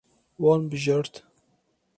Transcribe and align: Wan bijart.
Wan 0.41 0.61
bijart. 0.71 1.15